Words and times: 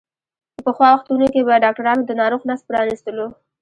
په 0.55 0.59
پخوا 0.65 0.89
وختونو 0.93 1.25
کې 1.33 1.41
به 1.47 1.61
ډاکترانو 1.63 2.03
د 2.05 2.11
ناروغ 2.21 2.41
نس 2.49 2.61
پرانستلو. 2.69 3.27